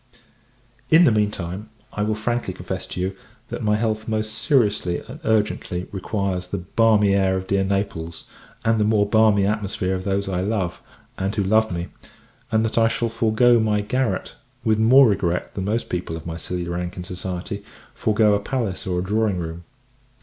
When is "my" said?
3.61-3.75, 13.59-13.81, 16.25-16.35